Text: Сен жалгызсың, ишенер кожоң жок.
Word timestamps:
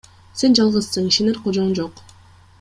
Сен 0.43 0.55
жалгызсың, 0.59 1.11
ишенер 1.13 1.39
кожоң 1.45 1.71
жок. 1.83 2.03